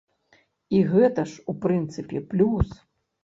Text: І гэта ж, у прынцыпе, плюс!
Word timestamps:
І 0.77 0.79
гэта 0.93 1.25
ж, 1.31 1.45
у 1.53 1.55
прынцыпе, 1.65 2.23
плюс! 2.31 2.67